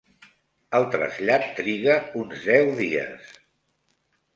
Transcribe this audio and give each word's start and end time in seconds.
El 0.79 0.85
trasllat 0.95 1.47
triga 1.61 2.01
uns 2.25 2.51
deu 2.51 2.77
dies. 2.85 3.41